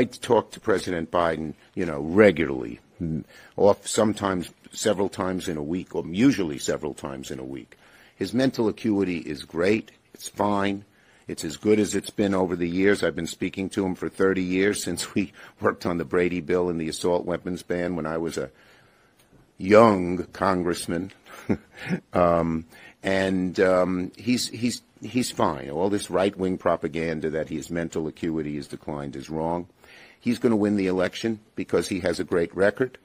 [0.00, 2.80] I talk to President Biden, you know, regularly,
[3.58, 7.76] off sometimes several times in a week, or usually several times in a week.
[8.16, 9.90] His mental acuity is great.
[10.14, 10.86] It's fine.
[11.28, 13.02] It's as good as it's been over the years.
[13.02, 16.70] I've been speaking to him for 30 years since we worked on the Brady bill
[16.70, 18.50] and the assault weapons ban when I was a
[19.58, 21.12] young congressman.
[22.14, 22.64] um,
[23.02, 25.68] and um, he's he's he's fine.
[25.68, 29.68] All this right wing propaganda that his mental acuity has declined is wrong.
[30.20, 32.98] He's going to win the election because he has a great record,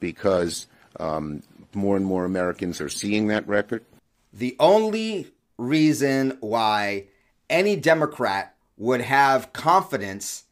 [0.00, 0.66] because
[1.00, 1.42] um,
[1.74, 3.84] more and more Americans are seeing that record.
[4.32, 7.06] The only reason why
[7.50, 10.44] any Democrat would have confidence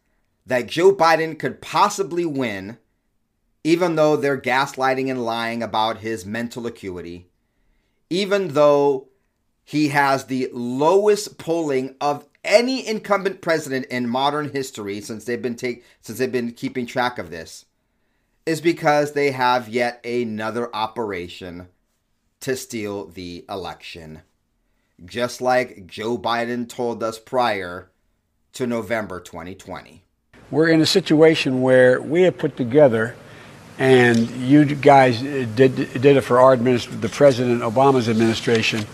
[0.47, 2.79] that Joe Biden could possibly win,
[3.65, 7.29] even though they're gaslighting and lying about his mental acuity,
[8.11, 9.09] even though
[9.65, 15.57] he has the lowest polling of any incumbent president in modern history since they've been
[15.57, 17.67] take since they've been keeping track of this
[18.45, 21.69] is because they have yet another operation
[22.41, 24.23] to steal the election.
[25.05, 27.91] Just like Joe Biden told us prior
[28.55, 30.03] to November 2020.
[30.51, 33.15] We're in a situation where we have put together,
[33.79, 38.85] and you guys did, did it for our administration, the President Obama's administration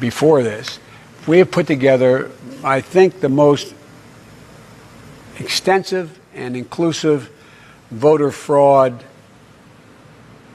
[0.00, 0.78] before this.
[1.26, 2.30] We have put together
[2.64, 3.74] I think, the most
[5.40, 7.28] extensive and inclusive
[7.90, 9.02] voter fraud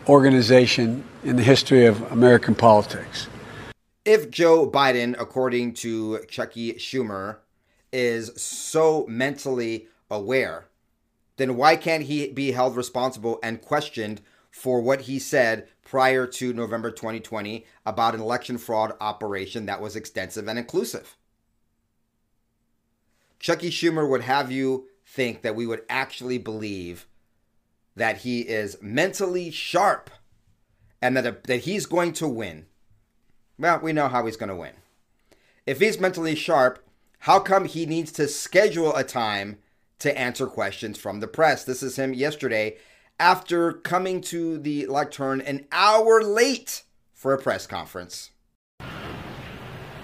[0.07, 3.27] organization in the history of American politics.
[4.05, 7.39] If Joe Biden, according to Chucky Schumer,
[7.91, 10.67] is so mentally aware,
[11.35, 16.53] then why can't he be held responsible and questioned for what he said prior to
[16.53, 21.16] November 2020 about an election fraud operation that was extensive and inclusive?
[23.39, 27.07] Chucky Schumer would have you think that we would actually believe
[27.95, 30.09] that he is mentally sharp
[31.01, 32.65] and that, that he's going to win.
[33.57, 34.73] Well, we know how he's going to win.
[35.65, 36.83] If he's mentally sharp,
[37.19, 39.57] how come he needs to schedule a time
[39.99, 41.63] to answer questions from the press?
[41.63, 42.77] This is him yesterday
[43.19, 46.83] after coming to the lectern an hour late
[47.13, 48.31] for a press conference.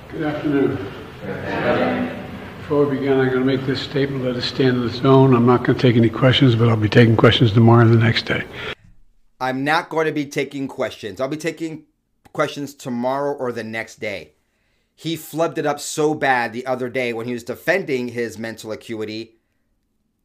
[0.09, 0.77] Good afternoon.
[1.21, 2.12] Good afternoon.
[2.63, 4.23] Before we begin, I'm going to make this statement.
[4.23, 5.35] Let it stand in its own.
[5.35, 7.97] I'm not going to take any questions, but I'll be taking questions tomorrow and the
[7.97, 8.45] next day.
[9.41, 11.19] I'm not going to be taking questions.
[11.19, 11.83] I'll be taking
[12.31, 14.31] questions tomorrow or the next day.
[14.95, 18.71] He flubbed it up so bad the other day when he was defending his mental
[18.71, 19.35] acuity,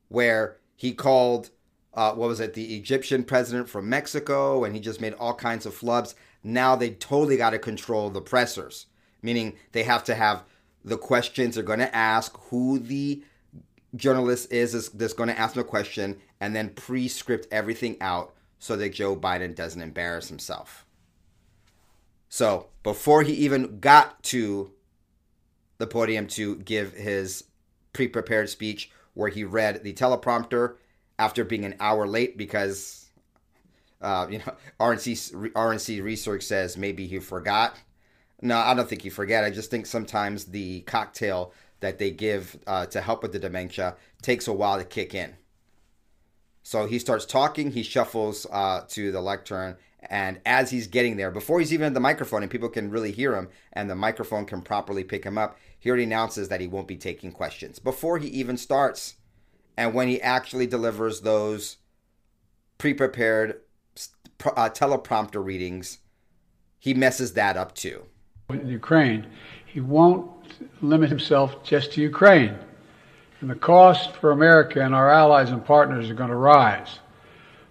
[0.06, 1.50] where he called,
[1.94, 5.66] uh, what was it, the Egyptian president from Mexico, and he just made all kinds
[5.66, 6.14] of flubs.
[6.44, 8.86] Now they totally got to control the pressers,
[9.22, 10.44] meaning they have to have
[10.84, 11.54] the questions.
[11.54, 13.22] They're going to ask who the
[13.96, 18.76] journalist is, that's going to ask them a question and then pre-script everything out so
[18.76, 20.84] that Joe Biden doesn't embarrass himself.
[22.28, 24.72] So before he even got to
[25.78, 27.44] the podium to give his
[27.92, 30.76] pre-prepared speech where he read the teleprompter
[31.18, 33.06] after being an hour late because
[34.00, 37.76] uh, you know RNC RNC research says maybe he forgot
[38.40, 39.44] no, I don't think you forget.
[39.44, 43.96] I just think sometimes the cocktail that they give uh, to help with the dementia
[44.22, 45.36] takes a while to kick in.
[46.62, 51.30] So he starts talking, he shuffles uh, to the lectern, and as he's getting there,
[51.30, 54.44] before he's even at the microphone and people can really hear him and the microphone
[54.44, 58.18] can properly pick him up, he already announces that he won't be taking questions before
[58.18, 59.14] he even starts.
[59.76, 61.78] And when he actually delivers those
[62.78, 63.60] pre prepared
[64.44, 65.98] uh, teleprompter readings,
[66.78, 68.04] he messes that up too.
[68.50, 69.26] Ukraine,
[69.66, 70.30] he won't
[70.80, 72.56] limit himself just to Ukraine.
[73.42, 76.98] And the cost for America and our allies and partners are going to rise.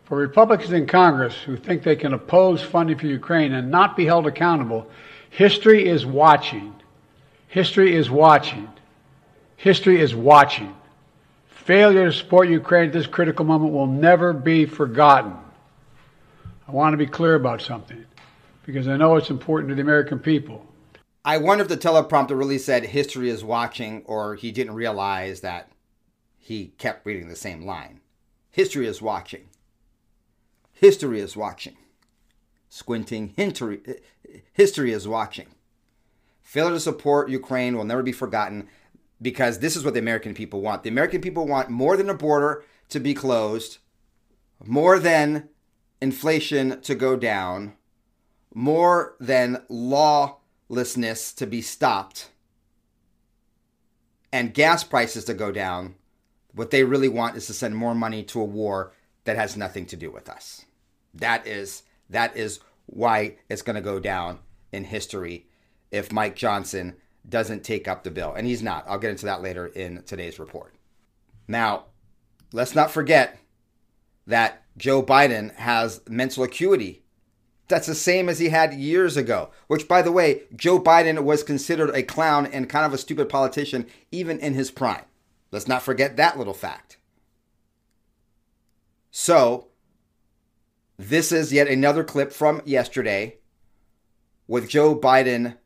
[0.05, 4.05] For Republicans in Congress who think they can oppose funding for Ukraine and not be
[4.05, 4.87] held accountable,
[5.31, 6.75] history is watching.
[7.47, 8.69] History is watching.
[9.55, 10.75] History is watching.
[11.47, 15.33] Failure to support Ukraine at this critical moment will never be forgotten.
[16.67, 18.05] I want to be clear about something
[18.67, 20.67] because I know it's important to the American people.
[21.23, 25.71] I wonder if the teleprompter really said history is watching or he didn't realize that
[26.37, 28.01] he kept reading the same line.
[28.51, 29.47] History is watching.
[30.73, 31.77] History is watching.
[32.67, 35.47] Squinting, history is watching.
[36.41, 38.67] Failure to support Ukraine will never be forgotten
[39.21, 40.83] because this is what the American people want.
[40.83, 43.77] The American people want more than a border to be closed,
[44.65, 45.47] more than
[46.01, 47.76] inflation to go down,
[48.57, 52.31] more than lawlessness to be stopped,
[54.33, 55.93] and gas prices to go down.
[56.53, 58.93] What they really want is to send more money to a war
[59.25, 60.65] that has nothing to do with us.
[61.13, 64.39] That is that is why it's going to go down
[64.71, 65.45] in history
[65.91, 66.95] if Mike Johnson
[67.29, 68.33] doesn't take up the bill.
[68.33, 68.85] And he's not.
[68.87, 70.73] I'll get into that later in today's report.
[71.47, 71.85] Now,
[72.51, 73.37] let's not forget
[74.25, 77.03] that Joe Biden has mental acuity.
[77.67, 81.43] That's the same as he had years ago, which, by the way, Joe Biden was
[81.43, 85.03] considered a clown and kind of a stupid politician even in his prime.
[85.51, 86.97] Let's not forget that little fact.
[89.11, 89.67] So,
[90.97, 93.37] this is yet another clip from yesterday
[94.47, 95.57] with Joe Biden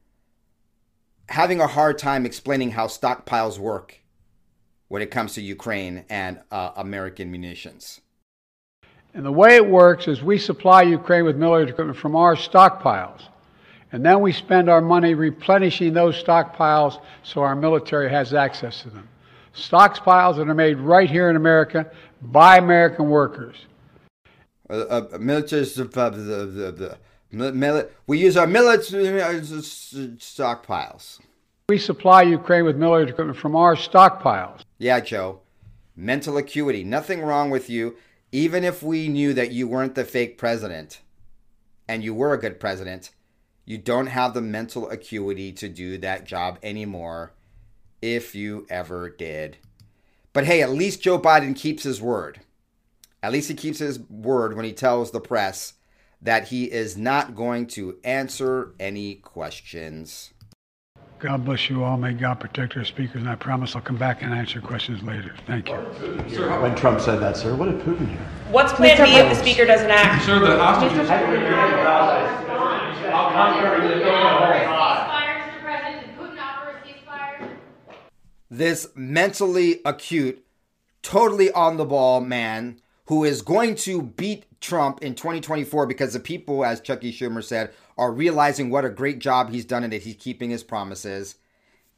[1.30, 4.01] having a hard time explaining how stockpiles work
[4.88, 8.01] when it comes to Ukraine and uh, American munitions.
[9.13, 13.21] And the way it works is we supply Ukraine with military equipment from our stockpiles.
[13.91, 18.89] And then we spend our money replenishing those stockpiles so our military has access to
[18.89, 19.09] them.
[19.53, 21.91] Stockpiles that are made right here in America
[22.21, 23.57] by American workers.
[24.69, 26.97] Uh, uh, military, uh, the,
[27.31, 29.03] the, we use our military
[30.19, 31.19] stockpiles.
[31.67, 34.61] We supply Ukraine with military equipment from our stockpiles.
[34.77, 35.41] Yeah, Joe.
[35.97, 36.85] Mental acuity.
[36.85, 37.95] Nothing wrong with you
[38.31, 41.01] even if we knew that you weren't the fake president
[41.88, 43.12] and you were a good president,
[43.66, 47.33] you don't have the mental acuity to do that job anymore
[48.01, 49.57] if you ever did.
[50.33, 52.39] But hey, at least Joe Biden keeps his word.
[53.22, 55.74] At least he keeps his word when he tells the press
[56.22, 60.31] that he is not going to answer any questions.
[61.21, 61.97] God bless you all.
[61.97, 63.21] May God protect our speakers.
[63.21, 65.35] And I promise I'll come back and answer questions later.
[65.45, 65.77] Thank you.
[66.27, 68.18] Sir, when Trump said that, sir, what did Putin hear?
[68.50, 70.25] What's plan B if the speaker doesn't act?
[70.25, 71.07] Sir, the hostages.
[78.50, 80.44] This mentally acute,
[81.03, 86.19] totally on the ball man who is going to beat Trump in 2024 because the
[86.21, 90.03] people, as Chucky Schumer said, are realizing what a great job he's done and that
[90.03, 91.35] he's keeping his promises.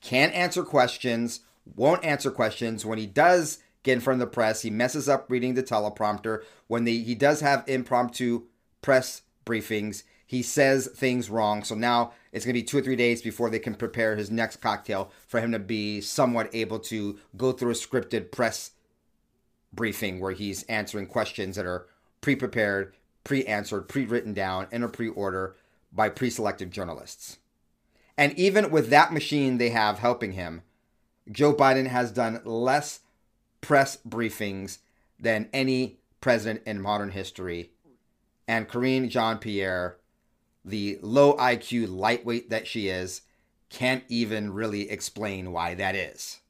[0.01, 1.41] Can't answer questions,
[1.75, 2.83] won't answer questions.
[2.83, 6.41] When he does get in front of the press, he messes up reading the teleprompter.
[6.65, 8.47] When the, he does have impromptu
[8.81, 11.63] press briefings, he says things wrong.
[11.63, 14.31] So now it's going to be two or three days before they can prepare his
[14.31, 18.71] next cocktail for him to be somewhat able to go through a scripted press
[19.73, 21.87] briefing where he's answering questions that are
[22.21, 22.93] pre prepared,
[23.23, 25.55] pre answered, pre written down in a pre order
[25.91, 27.37] by pre selected journalists.
[28.17, 30.61] And even with that machine they have helping him,
[31.31, 32.99] Joe Biden has done less
[33.61, 34.79] press briefings
[35.19, 37.71] than any president in modern history.
[38.47, 39.97] And Karine Jean Pierre,
[40.65, 43.21] the low IQ lightweight that she is,
[43.69, 46.41] can't even really explain why that is.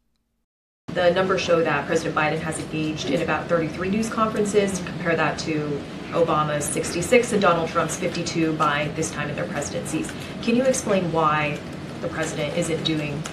[0.94, 4.80] The numbers show that President Biden has engaged in about 33 news conferences.
[4.86, 10.12] Compare that to Obama's 66 and Donald Trump's 52 by this time in their presidencies.
[10.44, 11.58] Can you explain why
[12.02, 13.24] the president isn't doing?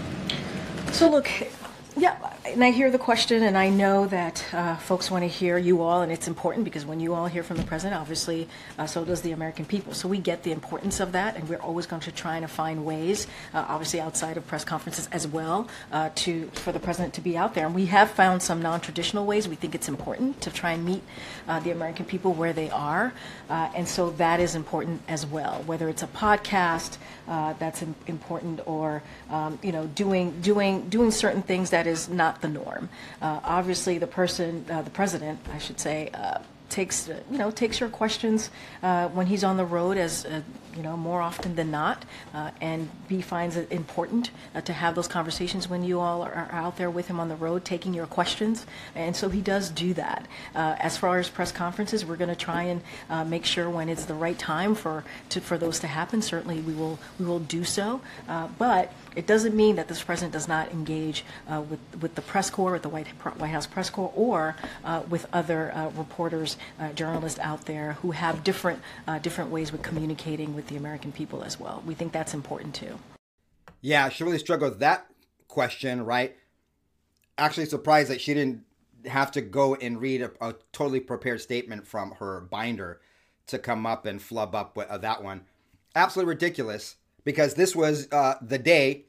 [0.92, 1.28] So, look,
[1.99, 2.16] yeah,
[2.47, 5.82] and I hear the question, and I know that uh, folks want to hear you
[5.82, 9.04] all, and it's important because when you all hear from the president, obviously, uh, so
[9.04, 9.92] does the American people.
[9.92, 12.87] So we get the importance of that, and we're always going to try to find
[12.87, 17.20] ways, uh, obviously outside of press conferences as well, uh, to for the president to
[17.20, 17.66] be out there.
[17.66, 19.47] And we have found some non-traditional ways.
[19.47, 21.02] We think it's important to try and meet
[21.47, 23.12] uh, the American people where they are,
[23.50, 25.62] uh, and so that is important as well.
[25.66, 26.97] Whether it's a podcast
[27.59, 32.49] that's important, or um, you know, doing doing doing certain things that is not the
[32.49, 32.88] norm.
[33.20, 36.38] Uh, obviously, the person, uh, the president, I should say, uh,
[36.70, 38.50] takes you know takes your questions
[38.82, 40.40] uh, when he's on the road as uh,
[40.76, 44.94] you know more often than not, uh, and B finds it important uh, to have
[44.94, 48.06] those conversations when you all are, out there with him on the road, taking your
[48.06, 50.26] questions, and so he does do that.
[50.54, 53.88] Uh, as far as press conferences, we're going to try and uh, make sure when
[53.88, 56.22] it's the right time for to, for those to happen.
[56.22, 58.00] Certainly, we will we will do so,
[58.58, 62.48] but it doesn't mean that this president does not engage uh, with, with the press
[62.48, 66.56] corps, with the White, White House press corps, or uh, with other uh, reporters,
[66.94, 68.80] journalists out there who have different
[69.22, 71.83] different ways with communicating with the American people as well.
[71.87, 72.99] We think that's important too.
[73.81, 75.07] Yeah, she really struggled with that
[75.49, 76.37] question, right?
[77.38, 78.64] Actually, surprised that she didn't
[79.07, 83.00] have to go and read a, a totally prepared statement from her binder
[83.47, 85.43] to come up and flub up with, uh, that one.
[85.95, 89.05] Absolutely ridiculous because this was uh, the day.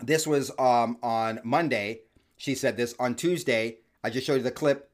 [0.00, 2.02] This was um, on Monday.
[2.36, 3.78] She said this on Tuesday.
[4.02, 4.90] I just showed you the clip.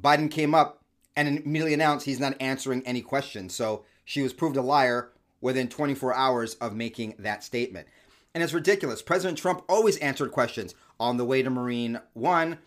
[0.00, 0.84] Biden came up
[1.16, 3.54] and immediately announced he's not answering any questions.
[3.54, 5.10] So she was proved a liar
[5.42, 7.86] within 24 hours of making that statement.
[8.34, 9.02] And it's ridiculous.
[9.02, 12.58] President Trump always answered questions on the way to Marine One,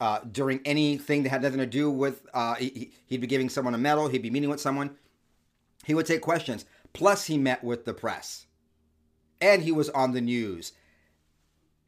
[0.00, 3.74] uh, during anything that had nothing to do with, uh, he, he'd be giving someone
[3.74, 4.96] a medal, he'd be meeting with someone.
[5.84, 6.66] He would take questions.
[6.92, 8.46] Plus, he met with the press.
[9.40, 10.72] And he was on the news.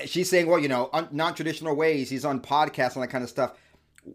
[0.04, 3.30] She's saying, well, you know, non traditional ways, he's on podcasts and that kind of
[3.30, 3.52] stuff.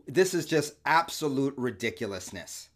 [0.07, 2.69] This is just absolute ridiculousness.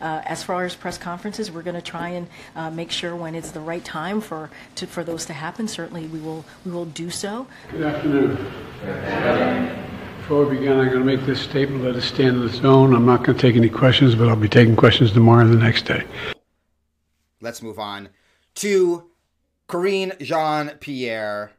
[0.00, 3.34] Uh, as far as press conferences, we're going to try and uh, make sure when
[3.34, 5.66] it's the right time for to, for those to happen.
[5.66, 7.46] Certainly, we will we will do so.
[7.70, 8.36] Good afternoon.
[10.18, 11.84] Before we begin, I'm going to make this statement.
[11.84, 12.94] Let it stand on its own.
[12.94, 15.58] I'm not going to take any questions, but I'll be taking questions tomorrow and the
[15.58, 16.04] next day.
[17.40, 18.08] Let's move on
[18.56, 19.10] to
[19.68, 21.52] Karine Jean Pierre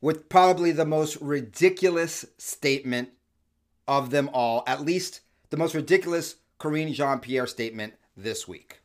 [0.00, 3.10] with probably the most ridiculous statement
[3.86, 8.80] of them all, at least the most ridiculous Karine Jean Pierre statement this week.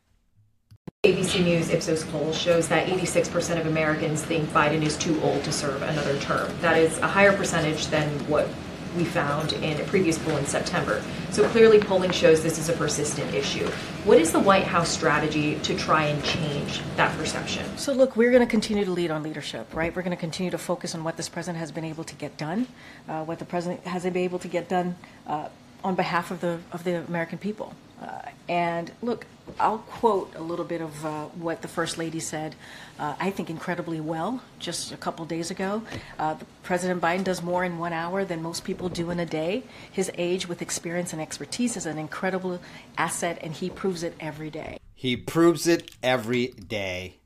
[1.04, 5.52] ABC News Ipsos poll shows that 86% of Americans think Biden is too old to
[5.52, 6.50] serve another term.
[6.62, 8.48] That is a higher percentage than what
[8.96, 11.02] we found in a previous poll in September.
[11.30, 13.66] So clearly, polling shows this is a persistent issue.
[14.04, 17.76] What is the White House strategy to try and change that perception?
[17.76, 19.94] So, look, we're going to continue to lead on leadership, right?
[19.94, 22.38] We're going to continue to focus on what this president has been able to get
[22.38, 22.68] done,
[23.06, 25.50] uh, what the president has been able to get done uh,
[25.84, 27.74] on behalf of the of the American people.
[28.00, 29.26] Uh, and look,
[29.58, 32.54] I'll quote a little bit of uh, what the First Lady said,
[32.98, 35.82] uh, I think incredibly well, just a couple days ago.
[36.18, 39.62] Uh, President Biden does more in one hour than most people do in a day.
[39.90, 42.60] His age with experience and expertise is an incredible
[42.98, 44.78] asset, and he proves it every day.
[44.94, 47.16] He proves it every day.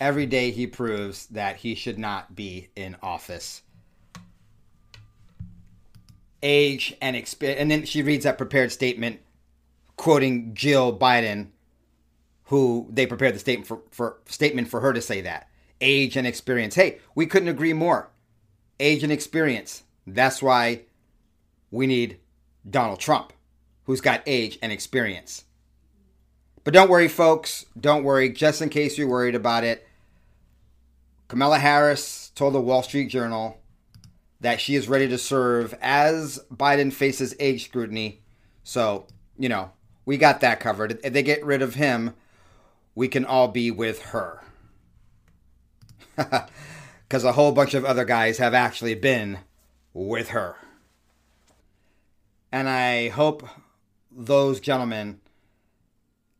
[0.00, 3.62] Every day he proves that he should not be in office.
[6.42, 7.60] Age and experience.
[7.60, 9.20] And then she reads that prepared statement
[9.96, 11.48] quoting Jill Biden,
[12.44, 15.48] who they prepared the statement for, for statement for her to say that
[15.82, 16.74] age and experience.
[16.74, 18.08] Hey, we couldn't agree more.
[18.80, 19.82] Age and experience.
[20.06, 20.82] That's why
[21.70, 22.18] we need
[22.68, 23.32] Donald Trump,
[23.84, 25.44] who's got age and experience.
[26.64, 27.66] But don't worry, folks.
[27.78, 28.30] Don't worry.
[28.30, 29.86] Just in case you're worried about it,
[31.28, 33.58] Kamala Harris told the Wall Street Journal
[34.42, 38.20] that she is ready to serve as Biden faces age scrutiny.
[38.64, 39.06] So,
[39.38, 39.70] you know,
[40.04, 40.98] we got that covered.
[41.04, 42.14] If they get rid of him,
[42.94, 44.42] we can all be with her.
[47.08, 49.40] Because a whole bunch of other guys have actually been
[49.92, 50.56] with her.
[52.50, 53.46] And I hope
[54.10, 55.20] those gentlemen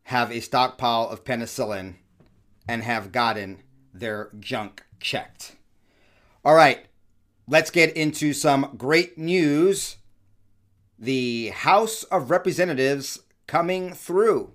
[0.05, 1.97] have a stockpile of penicillin
[2.67, 5.57] and have gotten their junk checked.
[6.43, 6.87] All right,
[7.49, 9.97] let's get into some great news.
[10.99, 14.53] The House of Representatives coming through.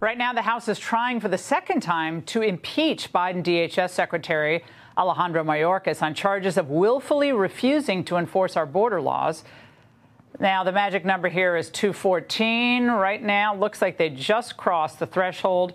[0.00, 4.64] Right now, the House is trying for the second time to impeach Biden DHS Secretary
[4.96, 9.44] Alejandro Mayorkas on charges of willfully refusing to enforce our border laws.
[10.38, 13.54] Now, the magic number here is 214 right now.
[13.54, 15.74] Looks like they just crossed the threshold.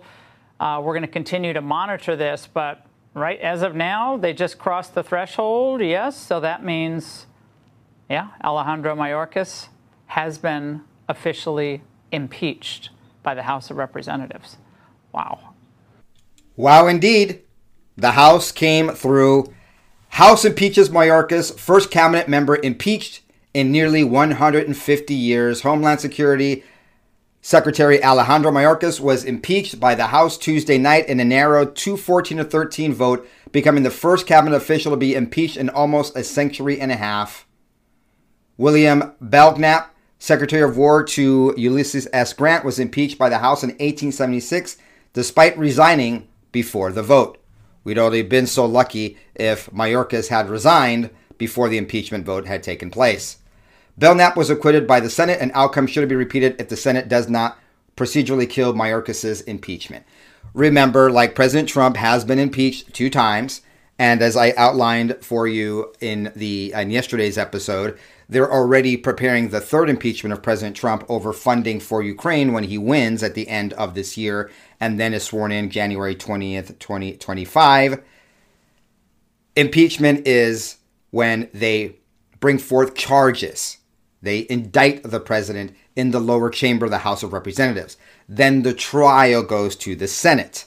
[0.58, 4.58] Uh, we're going to continue to monitor this, but right as of now, they just
[4.58, 5.80] crossed the threshold.
[5.80, 7.26] Yes, so that means,
[8.08, 9.68] yeah, Alejandro Mayorkas
[10.06, 12.90] has been officially impeached
[13.22, 14.56] by the House of Representatives.
[15.12, 15.54] Wow.
[16.56, 17.42] Wow, indeed.
[17.96, 19.52] The House came through.
[20.10, 23.22] House impeaches Mayorkas, first cabinet member impeached
[23.54, 25.62] in nearly 150 years.
[25.62, 26.64] Homeland Security
[27.42, 32.44] Secretary Alejandro Mayorkas was impeached by the House Tuesday night in a narrow 214 to
[32.44, 36.92] 13 vote, becoming the first cabinet official to be impeached in almost a century and
[36.92, 37.46] a half.
[38.58, 42.34] William Belknap, Secretary of War to Ulysses S.
[42.34, 44.76] Grant was impeached by the House in 1876
[45.14, 47.42] despite resigning before the vote.
[47.84, 52.90] We'd already been so lucky if Mayorkas had resigned before the impeachment vote had taken
[52.90, 53.38] place.
[54.00, 57.28] Belknap was acquitted by the Senate, and outcome should be repeated if the Senate does
[57.28, 57.58] not
[57.98, 60.06] procedurally kill Mayorkas' impeachment.
[60.54, 63.60] Remember, like President Trump has been impeached two times,
[63.98, 67.98] And as I outlined for you in the in yesterday's episode,
[68.30, 72.78] they're already preparing the third impeachment of President Trump over funding for Ukraine when he
[72.78, 78.02] wins at the end of this year and then is sworn in January 20th, 2025.
[79.54, 80.78] Impeachment is
[81.10, 81.96] when they
[82.40, 83.79] bring forth charges.
[84.22, 87.96] They indict the president in the lower chamber of the House of Representatives.
[88.28, 90.66] Then the trial goes to the Senate.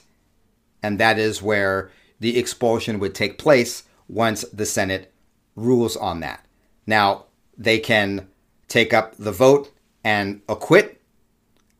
[0.82, 5.12] And that is where the expulsion would take place once the Senate
[5.56, 6.44] rules on that.
[6.86, 8.28] Now, they can
[8.68, 11.00] take up the vote and acquit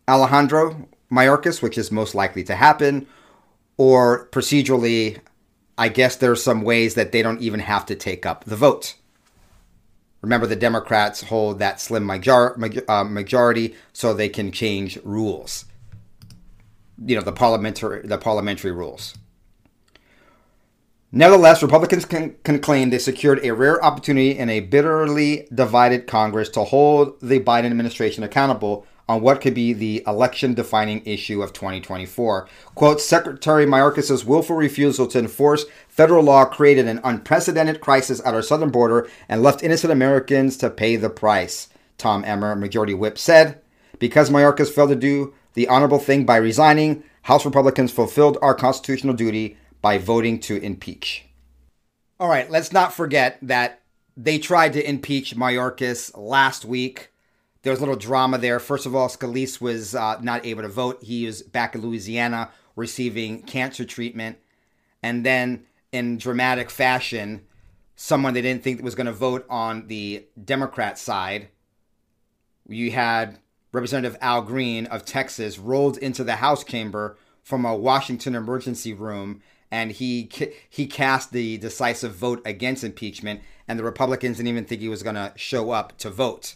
[0.09, 3.07] Alejandro Mayorkas, which is most likely to happen,
[3.77, 5.19] or procedurally,
[5.77, 8.95] I guess there's some ways that they don't even have to take up the vote.
[10.25, 15.67] Remember, the Democrats hold that slim uh, majority so they can change rules.
[17.05, 19.19] You know, the parliamentary the parliamentary rules.
[21.13, 26.49] Nevertheless, Republicans can, can, claim they secured a rare opportunity in a bitterly divided Congress
[26.51, 31.53] to hold the Biden administration accountable on what could be the election defining issue of
[31.53, 32.49] 2024.
[32.75, 38.43] Quote Secretary Mayorkas' willful refusal to enforce federal law created an unprecedented crisis at our
[38.43, 41.69] southern border and left innocent Americans to pay the price,
[41.99, 43.61] Tom Emmer, Majority Whip, said.
[43.99, 49.15] Because Mayorkas failed to do the honorable thing by resigning, House Republicans fulfilled our constitutional
[49.15, 51.27] duty by voting to impeach.
[52.19, 53.83] All right, let's not forget that
[54.17, 57.11] they tried to impeach Mayorkas last week.
[57.65, 58.61] There was a little drama there.
[58.61, 61.03] First of all, Scalise was uh, not able to vote.
[61.03, 64.39] He was back in Louisiana receiving cancer treatment.
[65.03, 67.47] And then, in dramatic fashion,
[67.97, 71.49] someone they didn't think was going to vote on the Democrat side,
[72.69, 73.39] you had
[73.73, 79.43] Representative Al Green of Texas rolled into the House chamber from a Washington emergency room
[79.75, 80.31] and he
[80.71, 85.03] he cast the decisive vote against impeachment, and the Republicans didn't even think he was
[85.03, 86.55] going to show up to vote.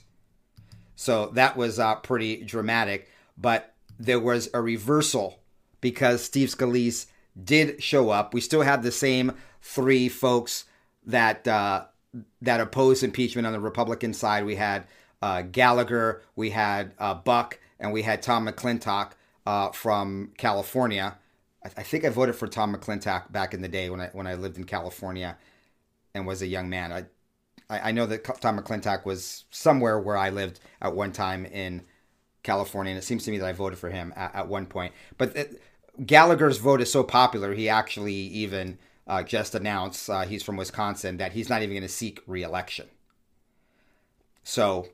[0.99, 3.09] So that was uh, pretty dramatic.
[3.37, 5.39] But there was a reversal
[5.81, 7.07] because Steve Scalise
[7.41, 8.35] did show up.
[8.35, 10.65] We still have the same three folks
[11.07, 11.85] that uh,
[12.43, 14.45] that opposed impeachment on the Republican side.
[14.45, 14.89] We had
[15.23, 19.13] uh, Gallagher, we had uh, Buck, and we had Tom McClintock
[19.47, 21.17] uh, from California.
[21.65, 24.27] I, I think I voted for Tom McClintock back in the day when I when
[24.27, 25.39] I lived in California
[26.13, 26.93] and was a young man.
[26.93, 27.05] I
[27.69, 31.83] I, I know that Tom McClintock was somewhere where I lived at one time in
[32.43, 34.93] California, and it seems to me that I voted for him at, at one point.
[35.17, 35.63] But it,
[36.05, 41.17] Gallagher's vote is so popular, he actually even uh, just announced uh, he's from Wisconsin
[41.17, 42.87] that he's not even going to seek reelection.
[44.45, 44.89] So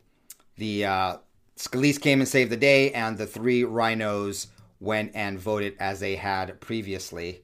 [0.56, 1.16] the uh,
[1.56, 4.48] Scalise came and saved the day, and the three RINOs
[4.80, 7.43] went and voted as they had previously.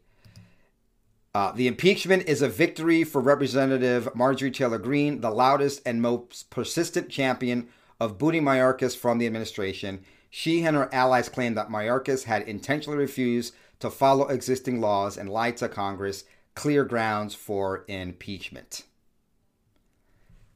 [1.33, 6.51] Uh, the impeachment is a victory for Representative Marjorie Taylor Greene, the loudest and most
[6.51, 7.69] persistent champion
[8.01, 10.03] of booting Mayorkas from the administration.
[10.29, 15.31] She and her allies claim that Mayorkas had intentionally refused to follow existing laws and
[15.31, 18.85] lied to Congress, clear grounds for impeachment.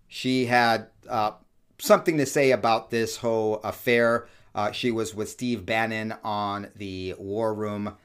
[0.08, 1.32] She had uh,
[1.78, 4.26] something to say about this whole affair.
[4.54, 7.96] Uh, she was with Steve Bannon on the War Room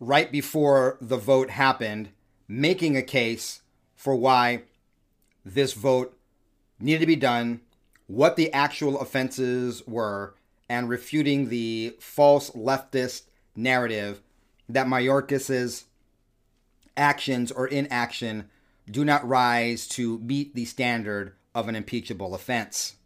[0.00, 2.10] right before the vote happened,
[2.48, 3.62] making a case
[3.94, 4.62] for why
[5.44, 6.16] this vote
[6.78, 7.60] needed to be done,
[8.06, 10.34] what the actual offenses were,
[10.68, 13.22] and refuting the false leftist
[13.54, 14.20] narrative
[14.68, 15.84] that Mayorkas's
[16.96, 18.48] actions or inaction
[18.90, 22.96] do not rise to meet the standard of an impeachable offense.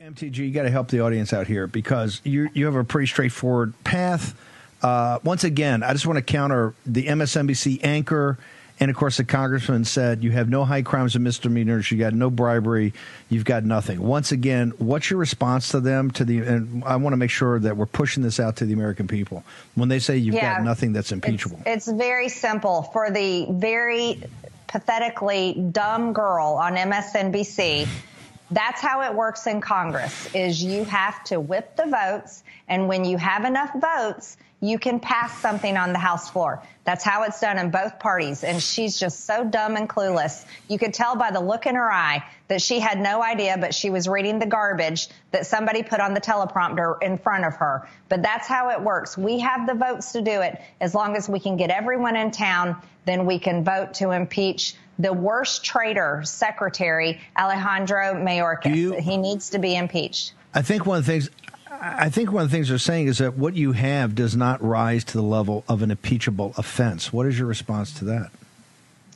[0.00, 3.06] MTG, you got to help the audience out here because you you have a pretty
[3.06, 4.34] straightforward path.
[4.82, 8.38] Uh, once again, I just want to counter the MSNBC anchor.
[8.80, 11.88] And of course, the congressman said you have no high crimes and misdemeanors.
[11.92, 12.94] You got no bribery.
[13.28, 14.00] You've got nothing.
[14.02, 16.10] Once again, what's your response to them?
[16.12, 18.72] To the and I want to make sure that we're pushing this out to the
[18.72, 19.44] American people
[19.76, 21.58] when they say you've yeah, got nothing that's impeachable.
[21.64, 24.20] It's, it's very simple for the very
[24.66, 27.86] pathetically dumb girl on MSNBC
[28.52, 33.04] that's how it works in Congress is you have to whip the votes and when
[33.04, 36.62] you have enough votes, you can pass something on the House floor.
[36.84, 38.44] That's how it's done in both parties.
[38.44, 40.44] And she's just so dumb and clueless.
[40.68, 43.74] You could tell by the look in her eye that she had no idea, but
[43.74, 47.88] she was reading the garbage that somebody put on the teleprompter in front of her.
[48.08, 49.18] But that's how it works.
[49.18, 50.60] We have the votes to do it.
[50.80, 54.76] As long as we can get everyone in town, then we can vote to impeach
[55.00, 58.76] the worst traitor secretary, Alejandro Mayorkas.
[58.76, 60.34] You, he needs to be impeached.
[60.54, 61.30] I think one of the things
[61.80, 64.62] I think one of the things they're saying is that what you have does not
[64.62, 67.12] rise to the level of an impeachable offense.
[67.12, 68.30] What is your response to that?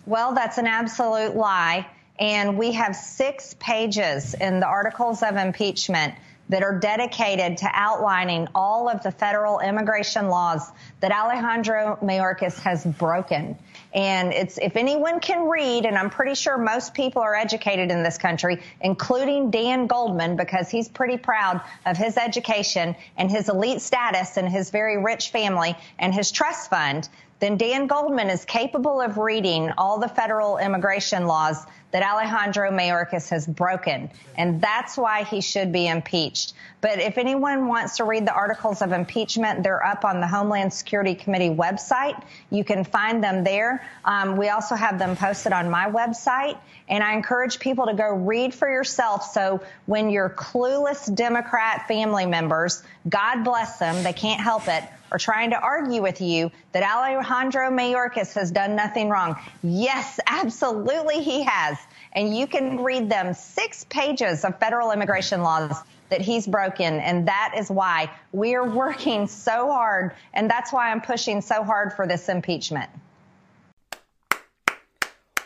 [0.06, 1.86] Well, that's an absolute lie.
[2.18, 6.14] And we have six pages in the articles of impeachment
[6.48, 12.84] that are dedicated to outlining all of the federal immigration laws that Alejandro Mayorkas has
[12.84, 13.58] broken.
[13.94, 18.02] And it's if anyone can read, and I'm pretty sure most people are educated in
[18.02, 23.80] this country, including Dan Goldman, because he's pretty proud of his education and his elite
[23.80, 29.00] status and his very rich family and his trust fund, then Dan Goldman is capable
[29.00, 34.10] of reading all the federal immigration laws that Alejandro Mayorkas has broken.
[34.36, 36.54] And that's why he should be impeached.
[36.80, 40.72] But if anyone wants to read the articles of impeachment, they're up on the Homeland
[40.72, 42.22] Security Committee website.
[42.50, 43.86] You can find them there.
[44.04, 46.58] Um, we also have them posted on my website.
[46.88, 49.32] And I encourage people to go read for yourself.
[49.32, 55.18] So when your clueless Democrat family members, God bless them, they can't help it, are
[55.18, 59.36] trying to argue with you that Alejandro Mayorkas has done nothing wrong.
[59.62, 61.78] Yes, absolutely he has.
[62.12, 65.76] And you can read them six pages of federal immigration laws
[66.08, 67.00] that he's broken.
[67.00, 70.12] And that is why we're working so hard.
[70.34, 72.90] And that's why I'm pushing so hard for this impeachment.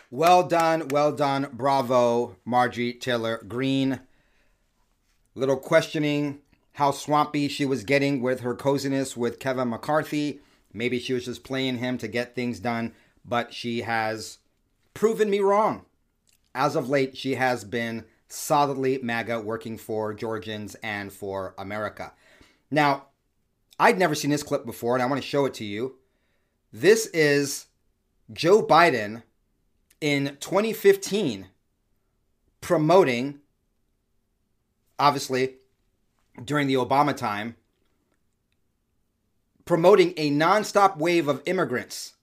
[0.09, 1.47] Well done, well done.
[1.53, 4.01] Bravo, Margie Taylor Greene.
[5.35, 6.40] Little questioning
[6.73, 10.39] how swampy she was getting with her coziness with Kevin McCarthy.
[10.73, 12.93] Maybe she was just playing him to get things done,
[13.25, 14.37] but she has
[14.93, 15.85] proven me wrong.
[16.55, 22.13] As of late, she has been solidly MAGA working for Georgians and for America.
[22.69, 23.07] Now,
[23.79, 25.97] I'd never seen this clip before, and I want to show it to you.
[26.71, 27.67] This is
[28.31, 29.23] Joe Biden
[29.99, 31.47] in 2015
[32.61, 33.39] promoting,
[34.97, 35.55] obviously,
[36.43, 37.55] during the Obama time,
[39.65, 42.13] promoting a nonstop wave of immigrants.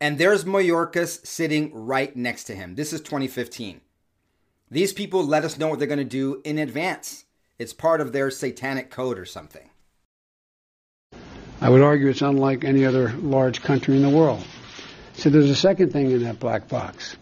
[0.00, 2.74] And there's Mayorkas sitting right next to him.
[2.74, 3.80] This is 2015.
[4.70, 7.24] These people let us know what they're going to do in advance.
[7.58, 9.68] It's part of their satanic code or something.
[11.60, 14.42] I would argue it's unlike any other large country in the world.
[15.12, 17.16] So there's a second thing in that black box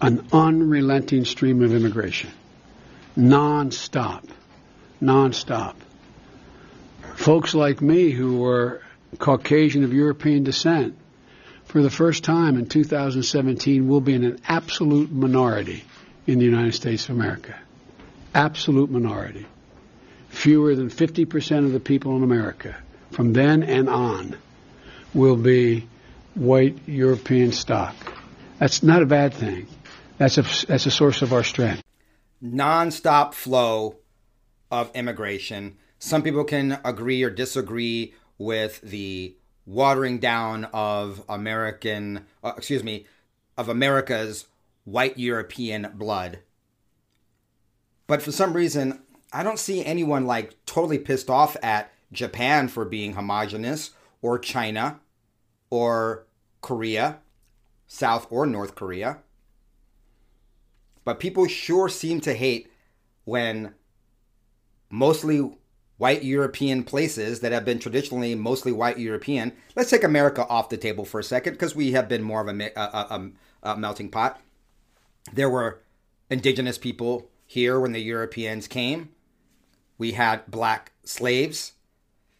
[0.00, 2.30] an unrelenting stream of immigration,
[3.16, 4.26] non stop
[5.02, 5.74] nonstop.
[7.16, 8.82] Folks like me who were
[9.18, 10.96] Caucasian of European descent,
[11.64, 15.84] for the first time in 2017, will be in an absolute minority
[16.26, 17.54] in the United States of America.
[18.34, 19.46] Absolute minority.
[20.28, 22.76] Fewer than 50% of the people in America
[23.10, 24.36] from then and on
[25.14, 25.88] will be
[26.34, 27.94] white European stock.
[28.58, 29.66] That's not a bad thing.
[30.18, 31.82] That's a, that's a source of our strength.
[32.40, 33.96] Non-stop flow
[34.70, 35.76] of immigration.
[35.98, 43.06] Some people can agree or disagree with the watering down of American, uh, excuse me,
[43.56, 44.46] of America's
[44.84, 46.38] white European blood.
[48.06, 49.02] But for some reason,
[49.32, 53.90] I don't see anyone like totally pissed off at Japan for being homogenous
[54.22, 55.00] or China
[55.70, 56.26] or
[56.62, 57.18] Korea,
[57.86, 59.18] South or North Korea.
[61.04, 62.70] But people sure seem to hate
[63.24, 63.74] when
[64.90, 65.50] mostly
[65.98, 69.52] white European places that have been traditionally mostly white European.
[69.76, 72.48] Let's take America off the table for a second because we have been more of
[72.48, 74.40] a, a, a, um, a, melting pot.
[75.32, 75.82] There were
[76.30, 79.10] indigenous people here when the Europeans came.
[79.98, 81.72] We had black slaves.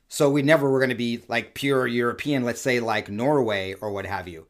[0.06, 3.90] So we never were going to be like pure European, let's say like Norway or
[3.90, 4.46] what have you.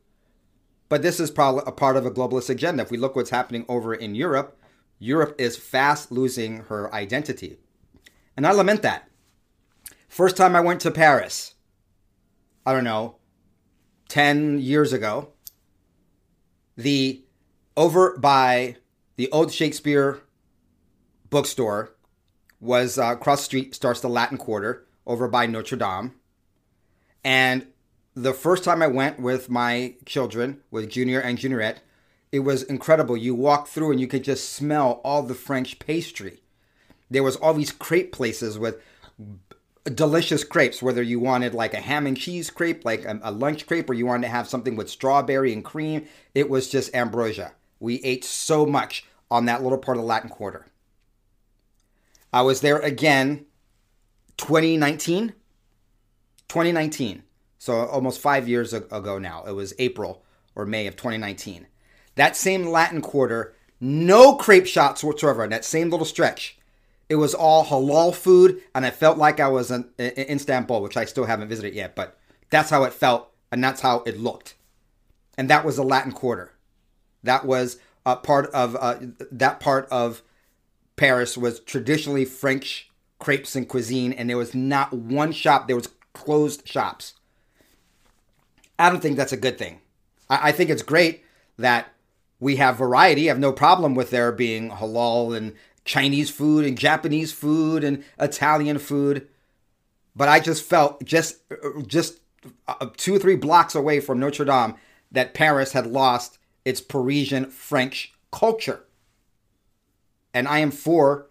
[0.89, 2.83] But this is probably a part of a globalist agenda.
[2.83, 4.59] If we look what's happening over in Europe,
[4.99, 7.59] Europe is fast losing her identity.
[8.39, 9.09] And I lament that.
[10.09, 11.55] First time I went to Paris,
[12.65, 13.17] I don't know,
[14.11, 15.31] 10 years ago,
[16.77, 17.25] the
[17.77, 18.77] over by
[19.17, 20.21] the old Shakespeare
[21.31, 21.97] bookstore
[22.61, 26.15] was uh, across the street, starts the Latin Quarter over by Notre Dame.
[27.25, 27.67] And
[28.15, 31.79] the first time I went with my children, with Junior and Juniorette,
[32.31, 33.17] it was incredible.
[33.17, 36.45] You walk through and you could just smell all the French pastry
[37.11, 38.81] there was all these crepe places with
[39.95, 43.67] delicious crepes, whether you wanted like a ham and cheese crepe, like a, a, lunch
[43.67, 46.07] crepe, or you wanted to have something with strawberry and cream.
[46.35, 47.53] It was just ambrosia.
[47.81, 50.67] We ate so much on that little part of the Latin Quarter.
[52.33, 53.47] I was there again
[54.37, 55.35] 2019.
[56.49, 57.23] 2019.
[57.59, 59.45] So almost five years ago now.
[59.45, 61.67] It was April or May of 2019.
[62.15, 66.58] That same Latin Quarter, no crepe shops whatsoever in that same little stretch
[67.09, 71.05] it was all halal food, and I felt like I was in, Istanbul, which I
[71.05, 72.19] still haven't visited yet, but
[72.51, 74.55] that's how it felt, and that's how it looked.
[75.37, 76.53] And that was the Latin Quarter.
[77.23, 78.99] That was part of uh,
[79.31, 80.23] that part of
[80.97, 85.67] Paris was traditionally French crepes and cuisine, and there was not one shop.
[85.67, 87.15] There was closed shops.
[88.79, 89.81] I don't think that's a good thing.
[90.29, 91.25] I, I think it's great
[91.59, 91.89] that
[92.41, 93.29] we have variety.
[93.29, 95.55] I have no problem with there being halal and
[95.89, 99.27] Chinese food and Japanese food and Italian food.
[100.15, 101.39] But I just felt just
[101.87, 102.21] just
[102.69, 104.75] uh, two or three blocks away from Notre Dame
[105.11, 108.85] that Paris had lost its Parisian French culture.
[110.35, 111.31] And I am for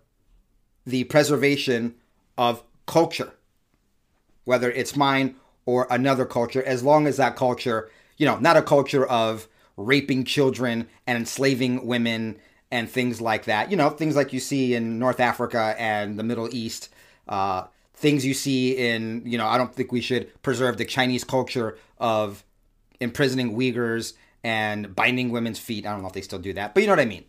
[0.88, 1.94] the preservation
[2.36, 3.34] of culture,
[4.46, 5.36] whether it's mine
[5.68, 10.24] or another culture, as long as that culture, you know, not a culture of raping
[10.24, 12.40] children and enslaving women
[12.72, 13.72] and things like that.
[13.72, 16.90] You know, things like you see in North Africa and the Middle East.
[17.28, 21.24] Uh, things you see in, you know, I don't think we should preserve the Chinese
[21.24, 22.44] culture of
[23.00, 25.86] imprisoning Uyghurs and binding women's feet.
[25.86, 27.26] I don't know if they still do that, but you know what I mean.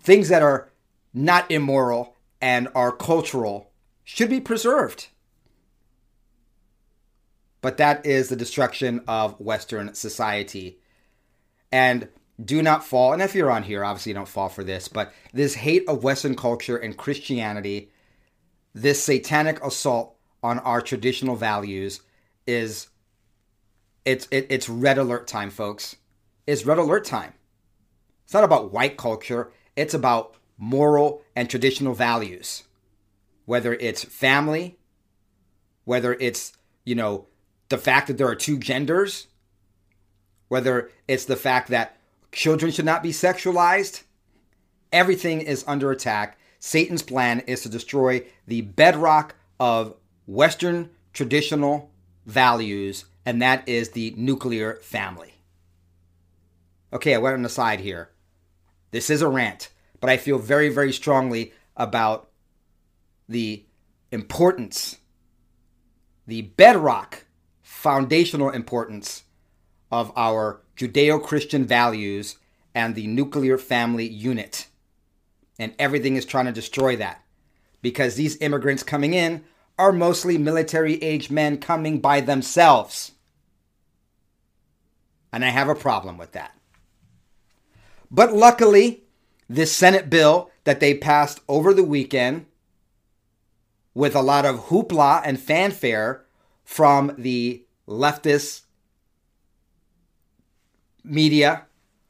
[0.00, 0.70] Things that are
[1.14, 3.70] not immoral and are cultural
[4.04, 5.08] should be preserved.
[7.60, 10.78] But that is the destruction of Western society.
[11.70, 12.08] And
[12.42, 15.12] do not fall, and if you're on here, obviously you don't fall for this, but
[15.32, 17.90] this hate of Western culture and Christianity,
[18.74, 22.00] this satanic assault on our traditional values
[22.46, 22.88] is
[24.04, 25.96] it's it, it's red alert time, folks.
[26.46, 27.34] It's red alert time.
[28.24, 32.64] It's not about white culture, it's about moral and traditional values.
[33.46, 34.78] Whether it's family,
[35.84, 36.52] whether it's,
[36.84, 37.26] you know,
[37.68, 39.26] the fact that there are two genders,
[40.48, 41.97] whether it's the fact that
[42.32, 44.02] children should not be sexualized,
[44.92, 46.38] everything is under attack.
[46.58, 49.94] Satan's plan is to destroy the bedrock of
[50.26, 51.90] Western traditional
[52.26, 55.34] values, and that is the nuclear family.
[56.92, 58.10] Okay, I went on the side here.
[58.90, 62.30] This is a rant, but I feel very, very strongly about
[63.28, 63.64] the
[64.10, 64.96] importance,
[66.26, 67.26] the bedrock,
[67.62, 69.24] foundational importance
[69.90, 72.36] of our Judeo Christian values
[72.74, 74.68] and the nuclear family unit.
[75.58, 77.24] And everything is trying to destroy that
[77.82, 79.44] because these immigrants coming in
[79.76, 83.12] are mostly military age men coming by themselves.
[85.32, 86.56] And I have a problem with that.
[88.10, 89.02] But luckily,
[89.48, 92.46] this Senate bill that they passed over the weekend
[93.94, 96.24] with a lot of hoopla and fanfare
[96.64, 98.62] from the leftist
[101.08, 101.66] media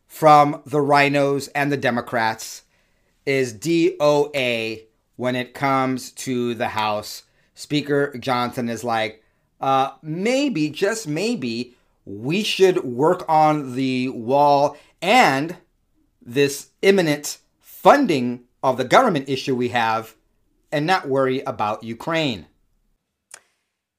[0.07, 2.63] from the RINOs and the Democrats
[3.27, 4.85] is DOA
[5.17, 7.25] when it comes to the House.
[7.55, 9.23] Speaker Johnson is like,
[9.61, 15.57] uh, maybe, just maybe, we should work on the wall and
[16.23, 20.15] this imminent funding of the government issue we have
[20.73, 22.47] and not worry about Ukraine.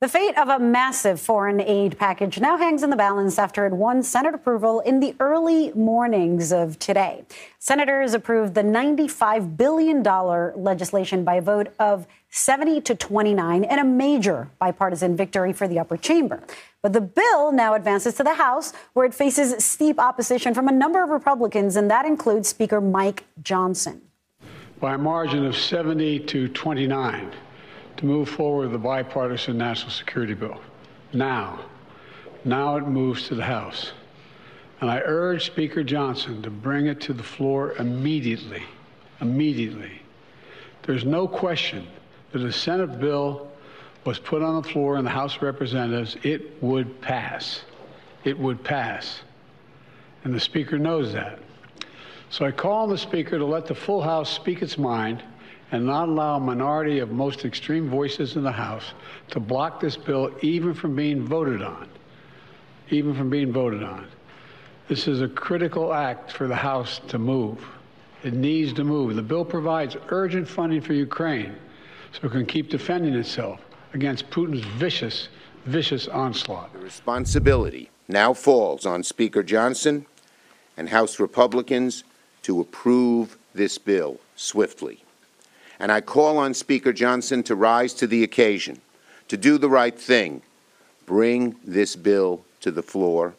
[0.02, 3.74] The fate of a massive foreign aid package now hangs in the balance after it
[3.74, 7.26] won Senate approval in the early mornings of today.
[7.58, 13.84] Senators approved the $95 billion legislation by a vote of 70 to 29 and a
[13.84, 16.42] major bipartisan victory for the upper chamber.
[16.82, 20.72] But the bill now advances to the House, where it faces steep opposition from a
[20.72, 24.04] number of Republicans, and that includes Speaker Mike Johnson.
[24.80, 27.34] By a margin of 70 to 29
[28.00, 30.60] to move forward the bipartisan national security bill.
[31.12, 31.60] Now,
[32.46, 33.92] now it moves to the House.
[34.80, 38.64] And I urge Speaker Johnson to bring it to the floor immediately.
[39.20, 40.02] Immediately.
[40.84, 41.86] There's no question
[42.32, 43.52] that a Senate bill
[44.06, 47.62] was put on the floor in the House of Representatives, it would pass.
[48.24, 49.20] It would pass.
[50.24, 51.40] And the Speaker knows that.
[52.30, 55.22] So I call on the Speaker to let the full House speak its mind
[55.72, 58.94] and not allow a minority of most extreme voices in the House
[59.30, 61.88] to block this bill even from being voted on.
[62.90, 64.08] Even from being voted on.
[64.88, 67.64] This is a critical act for the House to move.
[68.24, 69.16] It needs to move.
[69.16, 71.56] The bill provides urgent funding for Ukraine
[72.12, 73.62] so it can keep defending itself
[73.94, 75.30] against Putin's vicious,
[75.66, 76.74] vicious onslaught.
[76.74, 80.08] The responsibility now falls on Speaker Johnson
[80.76, 82.04] and House Republicans
[82.42, 85.04] to approve this bill swiftly
[85.80, 88.82] and I call on Speaker Johnson to rise to the occasion,
[89.28, 90.42] to do the right thing,
[91.06, 93.36] bring this bill to the floor.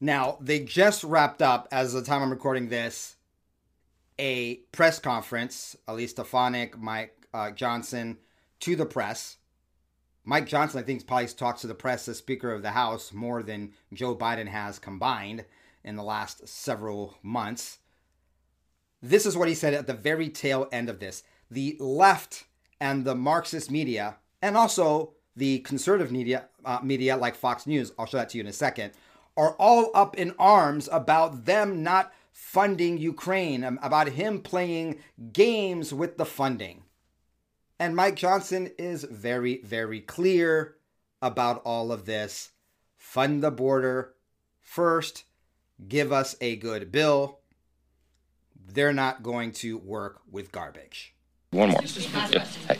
[0.00, 3.16] Now, they just wrapped up, as the time I'm recording this,
[4.18, 8.18] a press conference, Elise Stefanik, Mike uh, Johnson,
[8.60, 9.38] to the press.
[10.24, 13.42] Mike Johnson, I think, probably talks to the press as Speaker of the House more
[13.42, 15.44] than Joe Biden has combined.
[15.84, 17.78] in the last several months.
[19.02, 21.22] This is what he said at the very tail end of this.
[21.54, 22.46] The left
[22.80, 28.06] and the Marxist media, and also the conservative media, uh, media like Fox News, I'll
[28.06, 28.90] show that to you in a second,
[29.36, 34.98] are all up in arms about them not funding Ukraine, um, about him playing
[35.32, 36.82] games with the funding.
[37.78, 40.74] And Mike Johnson is very, very clear
[41.22, 42.50] about all of this.
[42.96, 44.14] Fund the border
[44.60, 45.22] first,
[45.86, 47.38] give us a good bill.
[48.66, 51.13] They're not going to work with garbage.
[51.54, 51.80] One more.
[51.82, 52.44] Yeah.
[52.66, 52.76] Hey.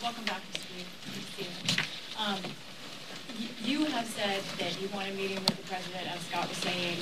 [0.00, 2.20] Welcome back, Mr.
[2.24, 2.38] Um,
[3.64, 6.98] you have said that you want a meeting with the president, as Scott was saying.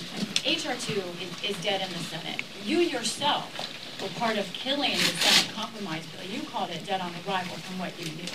[0.46, 2.42] HR2 is, is dead in the Senate.
[2.64, 3.52] You yourself
[4.00, 6.24] were part of killing the Senate compromise bill.
[6.26, 8.32] You called it dead on arrival from what you knew.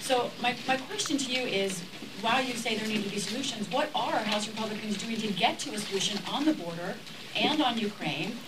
[0.00, 1.84] So my, my question to you is,
[2.20, 5.60] while you say there need to be solutions, what are House Republicans doing to get
[5.60, 6.96] to a solution on the border
[7.36, 8.38] and on Ukraine?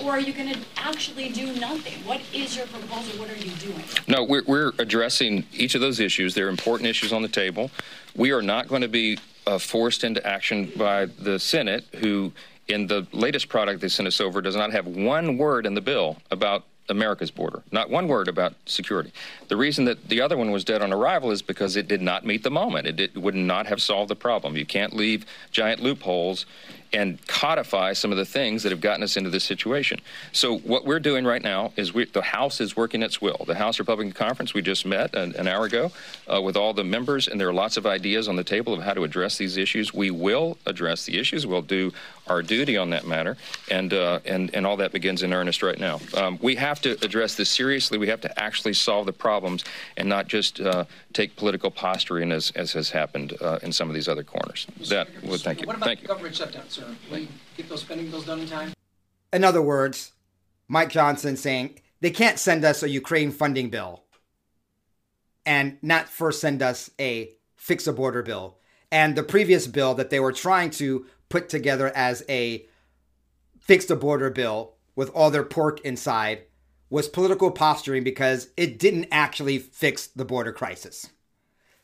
[0.00, 1.94] Or are you going to actually do nothing?
[2.06, 3.20] What is your proposal?
[3.20, 3.84] What are you doing?
[4.08, 6.34] No, we're, we're addressing each of those issues.
[6.34, 7.70] They're important issues on the table.
[8.16, 12.32] We are not going to be uh, forced into action by the Senate, who,
[12.68, 15.80] in the latest product they sent us over, does not have one word in the
[15.80, 17.62] bill about America's border.
[17.70, 19.12] Not one word about security.
[19.48, 22.24] The reason that the other one was dead on arrival is because it did not
[22.24, 22.86] meet the moment.
[22.86, 24.56] It, did, would not have solved the problem.
[24.56, 26.44] You can't leave giant loopholes
[26.92, 30.00] and codify some of the things that have gotten us into this situation.
[30.32, 33.44] So what we're doing right now is we, the House is working its will.
[33.46, 35.92] The House Republican Conference, we just met an, an hour ago
[36.32, 38.82] uh, with all the members, and there are lots of ideas on the table of
[38.82, 39.94] how to address these issues.
[39.94, 41.46] We will address the issues.
[41.46, 41.92] We'll do
[42.28, 43.36] our duty on that matter,
[43.70, 46.00] and uh, and and all that begins in earnest right now.
[46.16, 47.98] Um, we have to address this seriously.
[47.98, 49.64] We have to actually solve the problems
[49.96, 53.94] and not just uh, take political posturing as as has happened uh, in some of
[53.94, 54.66] these other corners.
[54.88, 55.66] That would thank you.
[55.66, 56.08] What about thank the you.
[56.08, 56.81] government shutdown, sir?
[57.10, 58.72] You get those spending bills done in time?
[59.32, 60.12] In other words,
[60.68, 64.02] Mike Johnson saying they can't send us a Ukraine funding bill
[65.44, 68.58] and not first send us a fix a border bill.
[68.90, 72.66] And the previous bill that they were trying to put together as a
[73.60, 76.42] fix the border bill with all their pork inside
[76.90, 81.08] was political posturing because it didn't actually fix the border crisis.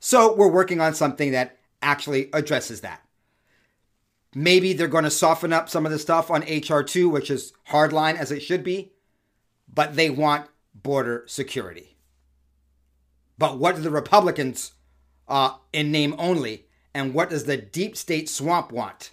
[0.01, 3.03] So we're working on something that actually addresses that.
[4.35, 8.17] Maybe they're going to soften up some of the stuff on HR2, which is hardline
[8.17, 8.93] as it should be,
[9.73, 11.97] but they want border security.
[13.39, 14.73] But what do the Republicans,
[15.29, 19.13] uh, in name only, and what does the deep state swamp want?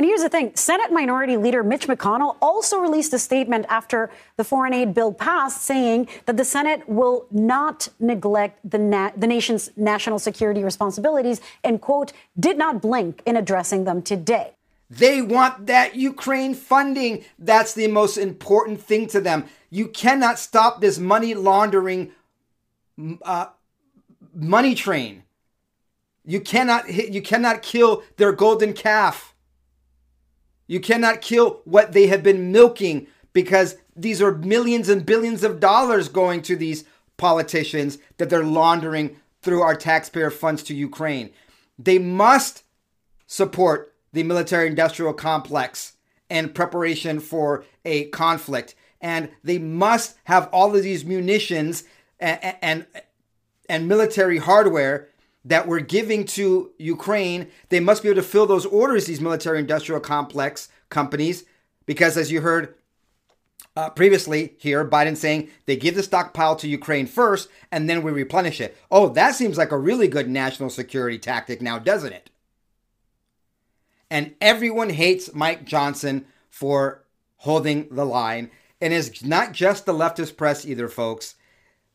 [0.00, 4.44] And here's the thing Senate Minority Leader Mitch McConnell also released a statement after the
[4.44, 9.70] foreign aid bill passed saying that the Senate will not neglect the, na- the nation's
[9.76, 14.54] national security responsibilities and, quote, did not blink in addressing them today.
[14.88, 17.22] They want that Ukraine funding.
[17.38, 19.44] That's the most important thing to them.
[19.68, 22.12] You cannot stop this money laundering
[23.20, 23.48] uh,
[24.34, 25.24] money train.
[26.24, 29.29] You cannot hit, you cannot kill their golden calf.
[30.70, 35.58] You cannot kill what they have been milking because these are millions and billions of
[35.58, 36.84] dollars going to these
[37.16, 41.30] politicians that they're laundering through our taxpayer funds to Ukraine.
[41.76, 42.62] They must
[43.26, 45.94] support the military industrial complex
[46.30, 48.76] and preparation for a conflict.
[49.00, 51.82] And they must have all of these munitions
[52.20, 52.86] and, and,
[53.68, 55.08] and military hardware
[55.44, 59.58] that we're giving to Ukraine, they must be able to fill those orders, these military
[59.58, 61.44] industrial complex companies,
[61.86, 62.74] because as you heard
[63.76, 68.10] uh, previously here, Biden saying they give the stockpile to Ukraine first and then we
[68.10, 68.76] replenish it.
[68.90, 72.30] Oh, that seems like a really good national security tactic now, doesn't it?
[74.10, 77.04] And everyone hates Mike Johnson for
[77.36, 78.50] holding the line.
[78.80, 81.36] And it's not just the leftist press either, folks.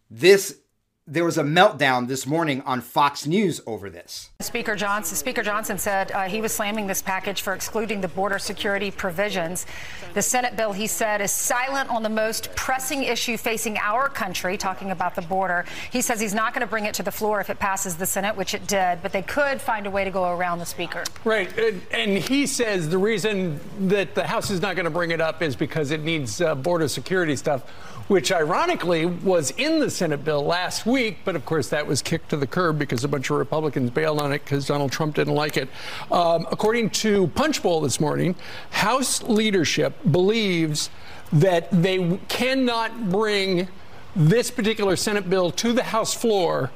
[0.10, 0.60] This
[1.08, 4.32] there was a meltdown this morning on Fox News over this.
[4.39, 8.39] Speaker Johnson, Speaker Johnson said uh, he was slamming this package for excluding the border
[8.39, 9.68] security provisions.
[10.15, 14.58] The Senate bill, he said, is silent on the most pressing issue facing our country,
[14.58, 15.65] talking about the border.
[15.91, 18.08] He says he's not going to bring it to the floor if it passes the
[18.08, 21.03] Senate, which it did, but they could find a way to go around the Speaker.
[21.24, 21.56] Right.
[21.56, 25.22] And, and he says the reason that the House is not going to bring it
[25.22, 27.64] up is because it needs uh, border security stuff
[28.08, 32.30] which ironically was in the Senate bill last week, but of course that was kicked
[32.30, 35.36] to the curb because a bunch of Republicans bailed on it because Donald Trump didn't
[35.36, 35.70] like it.
[36.12, 38.36] Um, according to Punchbowl this morning,
[38.72, 40.89] House leadership believes
[41.34, 43.68] that they cannot bring
[44.16, 46.72] this particular Senate bill to the House floor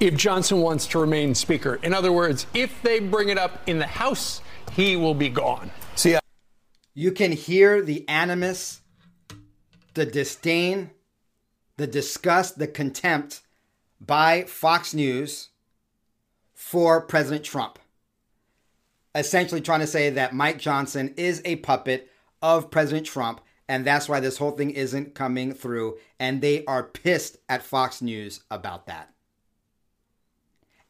[0.00, 1.78] if Johnson wants to remain Speaker.
[1.82, 4.42] In other words, if they bring it up in the House
[4.76, 5.70] he will be gone.
[5.94, 6.16] See,
[6.94, 8.80] you can hear the animus,
[9.94, 10.90] the disdain,
[11.76, 13.40] the disgust, the contempt
[14.04, 15.50] by Fox News
[16.54, 17.78] for President Trump.
[19.14, 24.08] Essentially trying to say that Mike Johnson is a puppet of President Trump, and that's
[24.08, 25.98] why this whole thing isn't coming through.
[26.18, 29.12] And they are pissed at Fox News about that.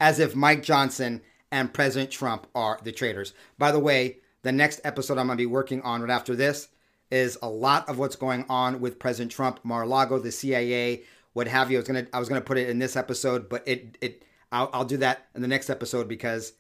[0.01, 3.35] As if Mike Johnson and President Trump are the traitors.
[3.59, 6.69] By the way, the next episode I'm going to be working on right after this
[7.11, 11.03] is a lot of what's going on with President Trump, Mar-a-Lago, the CIA,
[11.33, 11.79] what have you.
[11.79, 14.71] I was gonna I was gonna put it in this episode, but it it I'll,
[14.73, 16.53] I'll do that in the next episode because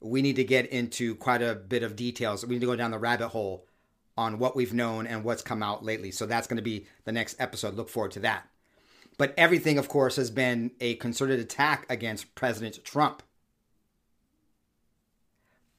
[0.00, 2.44] we need to get into quite a bit of details.
[2.44, 3.66] We need to go down the rabbit hole
[4.16, 6.10] on what we've known and what's come out lately.
[6.10, 7.74] So that's going to be the next episode.
[7.74, 8.48] Look forward to that.
[9.16, 13.22] But everything, of course, has been a concerted attack against President Trump.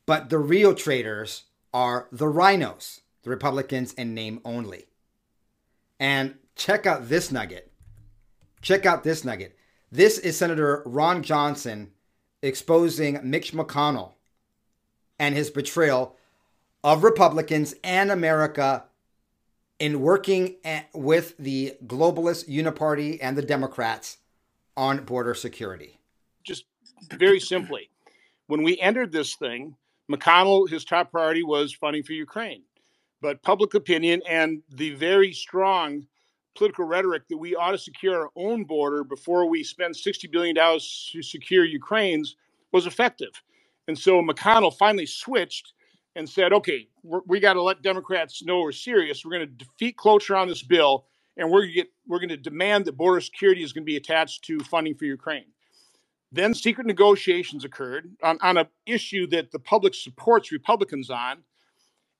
[0.05, 4.87] But the real traitors are the RINOs, the Republicans in name only.
[5.99, 7.68] And check out this nugget.
[8.61, 9.57] Check out this nugget.
[9.91, 11.91] This is Senator Ron Johnson
[12.41, 14.11] exposing Mitch McConnell
[15.17, 16.15] and his betrayal
[16.83, 18.85] of Republicans and America
[19.79, 20.55] in working
[20.93, 24.17] with the globalist uniparty and the Democrats
[24.75, 25.99] on border security.
[26.43, 26.65] Just
[27.11, 27.89] very simply,
[28.47, 29.75] when we entered this thing,
[30.11, 32.63] McConnell, his top priority was funding for Ukraine.
[33.21, 36.07] But public opinion and the very strong
[36.59, 40.53] political rhetoric that we ought to secure our own border before we spend $60 billion
[40.55, 42.35] to secure Ukraine's
[42.73, 43.31] was effective.
[43.87, 45.71] And so McConnell finally switched
[46.15, 49.23] and said, okay, we got to let Democrats know we're serious.
[49.23, 51.05] We're going to defeat cloture on this bill,
[51.37, 51.67] and we're
[52.05, 55.05] we're going to demand that border security is going to be attached to funding for
[55.05, 55.45] Ukraine.
[56.31, 61.37] Then secret negotiations occurred on, on an issue that the public supports Republicans on.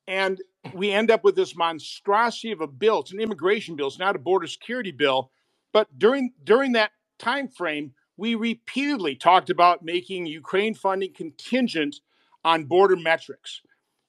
[0.09, 0.41] And
[0.75, 3.01] we end up with this monstrosity of a bill.
[3.01, 3.87] It's an immigration bill.
[3.89, 5.31] It's not a border security bill.
[5.73, 11.97] But during during that time frame, we repeatedly talked about making Ukraine funding contingent
[12.45, 13.61] on border metrics.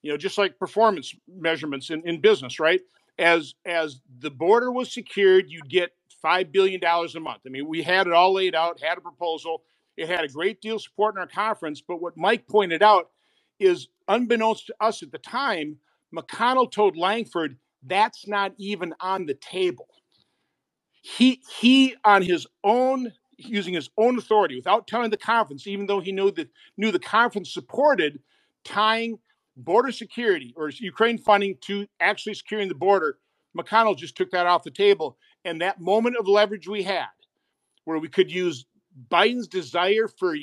[0.02, 2.82] You know, just like performance measurements in, in business, right?
[3.18, 5.92] As as the border was secured, you'd get
[6.22, 7.42] five billion dollars a month.
[7.46, 9.64] I mean, we had it all laid out, had a proposal.
[9.98, 11.82] It had a great deal of support in our conference.
[11.82, 13.10] But what Mike pointed out
[13.60, 15.78] is, unbeknownst to us at the time,
[16.14, 19.88] McConnell told Lankford that's not even on the table.
[21.02, 26.00] He he on his own using his own authority without telling the conference, even though
[26.00, 28.20] he knew that knew the conference supported
[28.64, 29.18] tying
[29.56, 33.18] border security or Ukraine funding to actually securing the border.
[33.56, 35.16] McConnell just took that off the table.
[35.44, 37.08] And that moment of leverage we had,
[37.84, 38.66] where we could use
[39.10, 40.36] Biden's desire for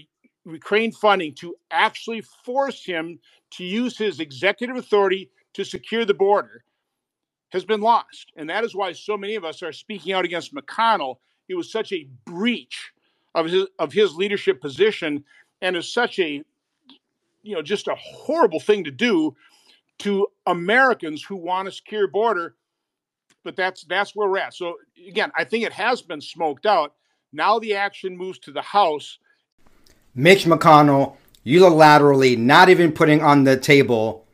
[0.45, 3.19] Ukraine funding to actually force him
[3.51, 6.63] to use his executive authority to secure the border
[7.49, 8.31] has been lost.
[8.35, 11.17] And that is why so many of us are speaking out against McConnell.
[11.49, 12.91] It was such a breach
[13.33, 15.23] of his of his leadership position
[15.61, 16.43] and is such a
[17.41, 19.35] you know just a horrible thing to do
[19.99, 22.55] to Americans who want a secure border.
[23.43, 24.53] But that's that's where we're at.
[24.53, 24.75] So
[25.07, 26.93] again, I think it has been smoked out.
[27.33, 29.17] Now the action moves to the House.
[30.13, 34.26] Mitch McConnell unilaterally not even putting on the table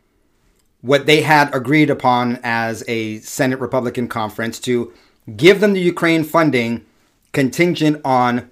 [0.84, 4.92] what they had agreed upon as a Senate Republican conference to
[5.38, 6.86] give them the Ukraine funding
[7.32, 8.52] contingent on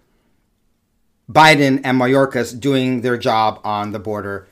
[1.29, 4.47] Biden and Mayorkas doing their job on the border.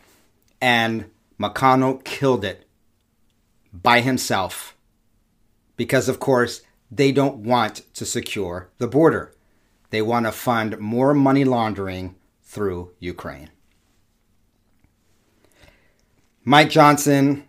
[0.60, 1.10] And
[1.40, 2.68] McConnell killed it
[3.72, 4.76] by himself
[5.78, 6.62] because, of course,
[6.92, 9.34] they don't want to secure the border.
[9.90, 13.52] They want to fund more money laundering through Ukraine.
[16.44, 17.46] Mike Johnson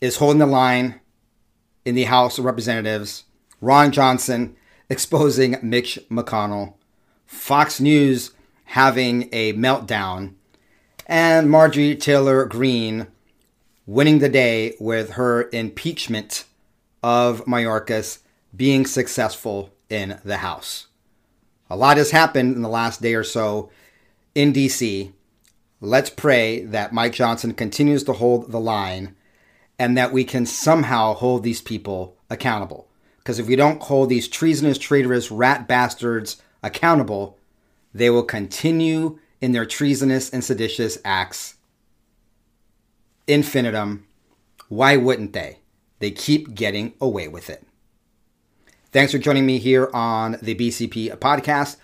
[0.00, 1.00] is holding the line
[1.84, 3.24] in the House of Representatives.
[3.60, 4.56] Ron Johnson
[4.88, 6.74] exposing Mitch McConnell.
[7.26, 8.32] Fox News
[8.64, 10.34] having a meltdown.
[11.06, 13.06] And Marjorie Taylor Greene
[13.86, 16.44] winning the day with her impeachment
[17.02, 18.18] of Mayorkas
[18.54, 20.88] being successful in the House.
[21.70, 23.70] A lot has happened in the last day or so
[24.34, 25.12] in DC.
[25.80, 29.14] Let's pray that Mike Johnson continues to hold the line
[29.78, 32.88] and that we can somehow hold these people accountable.
[33.18, 37.38] Because if we don't hold these treasonous, traitorous, rat bastards accountable,
[37.92, 41.54] they will continue in their treasonous and seditious acts
[43.26, 44.06] infinitum.
[44.68, 45.58] Why wouldn't they?
[45.98, 47.66] They keep getting away with it.
[48.92, 51.76] Thanks for joining me here on the BCP podcast.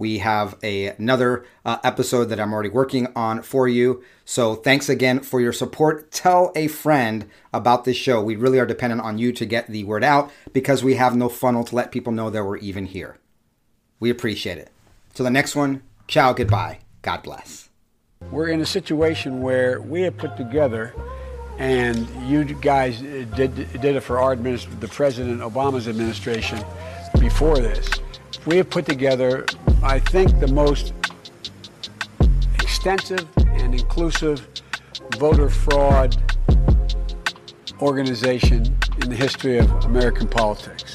[0.00, 4.02] We have a, another uh, episode that I'm already working on for you.
[4.24, 6.10] So thanks again for your support.
[6.10, 8.22] Tell a friend about this show.
[8.22, 11.28] We really are dependent on you to get the word out because we have no
[11.28, 13.18] funnel to let people know that we're even here.
[14.00, 14.70] We appreciate it.
[15.12, 16.78] Till the next one, ciao, goodbye.
[17.02, 17.68] God bless.
[18.30, 20.94] We're in a situation where we have put together,
[21.58, 26.58] and you guys did, did it for our the President Obama's administration
[27.18, 27.86] before this.
[28.46, 29.44] We have put together,
[29.82, 30.94] I think, the most
[32.54, 34.48] extensive and inclusive
[35.18, 36.16] voter fraud
[37.82, 38.64] organization
[39.02, 40.94] in the history of American politics.